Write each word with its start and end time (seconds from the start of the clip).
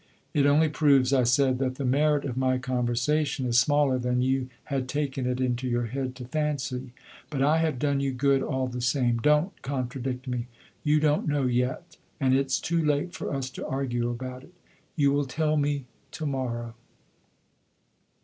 'It 0.33 0.47
only 0.47 0.67
proves,' 0.67 1.13
I 1.13 1.21
said, 1.21 1.59
'that 1.59 1.75
the 1.75 1.85
merit 1.85 2.25
of 2.25 2.35
my 2.35 2.57
conversation 2.57 3.45
is 3.45 3.59
smaller 3.59 3.99
than 3.99 4.19
you 4.23 4.49
had 4.63 4.87
taken 4.89 5.27
it 5.27 5.39
into 5.39 5.67
your 5.67 5.85
head 5.85 6.15
to 6.15 6.25
fancy. 6.25 6.91
But 7.29 7.43
I 7.43 7.59
have 7.59 7.77
done 7.77 7.99
you 7.99 8.11
good, 8.11 8.41
all 8.41 8.65
the 8.65 8.81
same. 8.81 9.17
Don't 9.19 9.61
contradict 9.61 10.27
me; 10.27 10.47
you 10.83 10.99
don't 10.99 11.27
know 11.27 11.45
yet; 11.45 11.97
and 12.19 12.33
it 12.33 12.49
's 12.49 12.59
too 12.59 12.83
late 12.83 13.13
for 13.13 13.31
us 13.31 13.51
to 13.51 13.67
argue 13.67 14.09
about 14.09 14.43
it. 14.43 14.55
You 14.95 15.11
will 15.11 15.25
tell 15.25 15.55
me 15.55 15.85
to 16.13 16.25
morrow. 16.25 16.73